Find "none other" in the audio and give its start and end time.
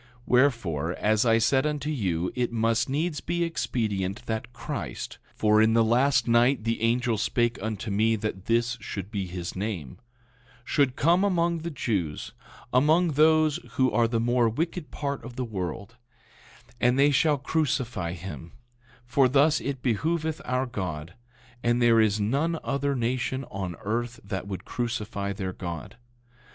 22.19-22.95